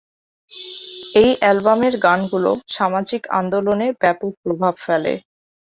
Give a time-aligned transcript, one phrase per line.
[1.15, 5.13] এই অ্যালবামের গানগুলো সামাজিক আন্দোলনে ব্যাপক প্রভাব ফেলে।